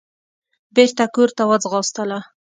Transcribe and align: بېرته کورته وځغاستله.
بېرته 0.75 1.03
کورته 1.15 1.43
وځغاستله. 1.49 2.19